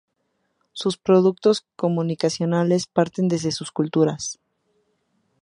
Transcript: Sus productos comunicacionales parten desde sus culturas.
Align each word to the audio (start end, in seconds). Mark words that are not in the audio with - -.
Sus 0.71 0.97
productos 0.97 1.63
comunicacionales 1.75 2.87
parten 2.87 3.27
desde 3.27 3.51
sus 3.51 3.69
culturas. 3.71 4.39